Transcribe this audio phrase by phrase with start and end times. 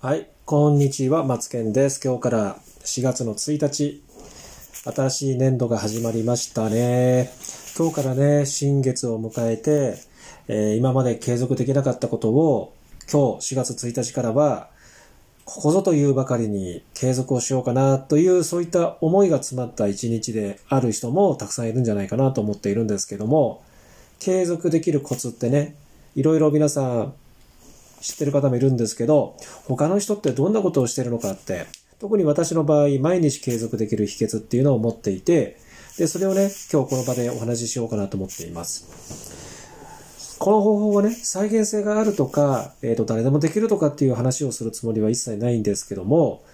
[0.00, 2.00] はい、こんにちは、マツケンです。
[2.00, 4.00] 今日から4月の1日、
[4.84, 7.32] 新しい年度が始まりましたね。
[7.76, 9.98] 今日からね、新月を迎えて、
[10.46, 12.74] えー今まで継続できなかったことを、
[13.10, 14.70] 今日4月1日からは、
[15.44, 23.62] ここぞというばかりに継続をしようかなという、そういった思いが詰まった一日である人もたくさんいるんじゃないかなと思っているんですけども、
[24.20, 25.74] 継続できるコツってね、
[26.14, 27.14] いろいろ皆さん
[28.00, 29.36] 知ってる方もいるんですけど、
[29.66, 31.66] 他の人ってどんなことをしてるのかって、
[31.98, 35.58] 特に私の場合、毎日継続できる秘訣っていうのを持っていて、
[35.98, 40.38] で、それをね、今日この場でお話ししようかなと思っています。
[40.38, 46.44] この方法はね、再現性があるとか、えっ、と、誰でもできるとかっていう話をするつもりは一切ないんですけども、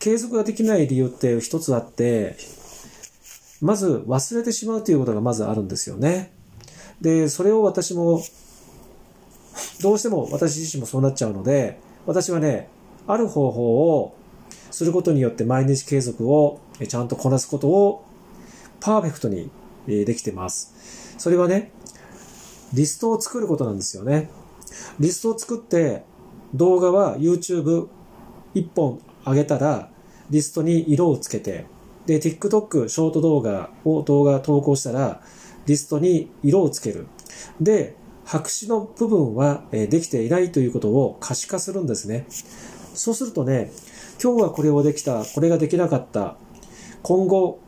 [0.00, 2.36] 継続ができない理由って一つあって、
[3.60, 6.32] まず忘れてしまうということがまずあるんですよね。
[7.00, 8.20] で、それを私も
[9.82, 12.68] どうしても私自身もそうなっちゃうので、私はね、
[13.06, 14.16] ある方法を
[14.70, 18.04] することによって毎日継続をちゃんとこなすことを
[18.80, 19.50] パーフェクトに
[19.86, 21.14] できてます。
[21.18, 21.72] それはね、
[22.72, 24.28] リストを作ることなんですよね。
[24.98, 26.04] リストを作って
[26.54, 27.88] 動画は YouTube1
[28.74, 29.90] 本上げたら
[30.30, 31.66] リストに色をつけて、
[32.06, 35.20] で、TikTok ショート動画を動画投稿したら
[35.66, 37.06] リストに色をつける。
[37.60, 42.26] で、白紙の部分はできていないということを可視化するんですね。
[42.92, 43.70] そうするとね、
[44.22, 46.36] 今日はこれをできた、これができなかった、
[47.02, 47.60] 今後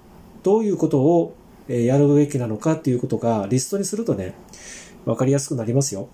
[0.42, 1.34] どういうことを
[1.68, 4.34] やるべきなのかっていうことがリストにするとね、
[5.04, 6.08] わかりやすくなりますよ。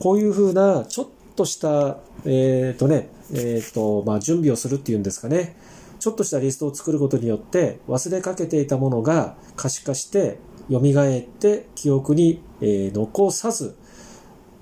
[0.00, 5.56] こういうふうな、ちょっとした、えっ、とね、えっ、と、まあ、準備をするっていうんですかね。
[5.98, 10.38] ちょっとしたリストを作ることによって、忘れかけていたものが可視化して、
[10.70, 13.74] 蘇って、記憶に、えー残さず、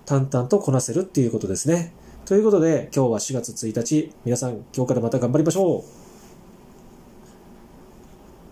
[0.04, 1.92] 淡々とこなせるっていうことですね。
[2.24, 6.05] ということで、今日は4月1日、皆さん今日からまた頑張りましょう